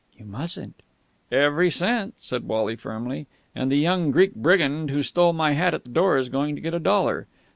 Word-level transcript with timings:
"You 0.17 0.25
mustn't!" 0.25 0.77
"Every 1.31 1.69
cent!" 1.69 2.15
said 2.17 2.47
Wally 2.47 2.75
firmly. 2.75 3.27
"And 3.55 3.71
the 3.71 3.75
young 3.77 4.09
Greek 4.09 4.33
brigand 4.33 4.89
who 4.89 5.03
stole 5.03 5.31
my 5.31 5.51
hat 5.51 5.75
at 5.75 5.83
the 5.83 5.91
door 5.91 6.17
is 6.17 6.27
going 6.27 6.55
to 6.55 6.61
get 6.61 6.73
a 6.73 6.79
dollar! 6.79 7.27